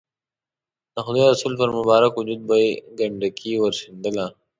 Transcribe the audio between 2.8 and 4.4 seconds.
ګندګي ورشیندله.